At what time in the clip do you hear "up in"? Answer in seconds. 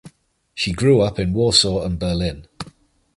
1.01-1.31